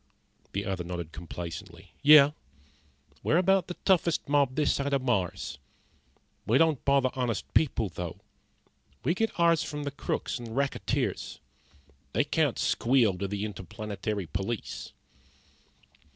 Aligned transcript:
The 0.53 0.65
other 0.65 0.83
nodded 0.83 1.11
complacently. 1.11 1.93
"Yeah. 2.01 2.31
We're 3.21 3.37
about 3.37 3.67
the 3.67 3.75
toughest 3.85 4.27
mob 4.27 4.55
this 4.55 4.73
side 4.73 4.93
of 4.93 5.03
Mars. 5.03 5.59
We 6.47 6.57
don't 6.57 6.83
bother 6.85 7.11
honest 7.13 7.53
people, 7.53 7.87
though. 7.89 8.19
We 9.03 9.13
get 9.13 9.39
ours 9.39 9.61
from 9.61 9.83
the 9.83 9.91
crooks 9.91 10.39
and 10.39 10.55
racketeers. 10.57 11.37
They 12.13 12.23
can't 12.23 12.57
squeal 12.57 13.15
to 13.19 13.27
the 13.27 13.45
Interplanetary 13.45 14.25
Police." 14.25 14.91